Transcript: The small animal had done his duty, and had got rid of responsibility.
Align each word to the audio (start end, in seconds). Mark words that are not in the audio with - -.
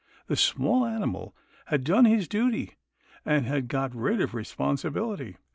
The 0.25 0.35
small 0.35 0.83
animal 0.83 1.35
had 1.67 1.83
done 1.83 2.05
his 2.05 2.27
duty, 2.27 2.73
and 3.23 3.45
had 3.45 3.67
got 3.67 3.93
rid 3.93 4.19
of 4.19 4.33
responsibility. 4.33 5.37